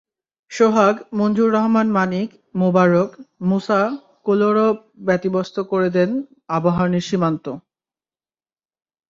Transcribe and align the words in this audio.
সোহাগ, 0.51 0.95
মনজুর 1.13 1.49
রহমান 1.53 1.87
মানিক, 1.91 2.29
মোবারক, 2.55 3.09
মুসা 3.41 3.81
কোলোরা 4.23 4.67
ব্যতিব্যস্ত 5.05 5.55
করে 5.71 5.89
দেন 5.89 6.09
আবাহনীর 6.47 7.07
সীমান্ত। 7.09 7.45